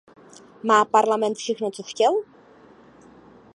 Má 0.63 0.85
Parlament 0.85 1.37
všechno, 1.37 1.71
co 1.71 1.83
chtěl? 1.83 2.13